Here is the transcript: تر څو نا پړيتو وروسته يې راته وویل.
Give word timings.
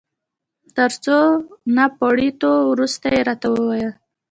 تر 0.75 0.91
څو 1.03 1.17
نا 1.75 1.85
پړيتو 1.99 2.51
وروسته 2.71 3.05
يې 3.15 3.21
راته 3.27 3.47
وویل. 3.51 3.91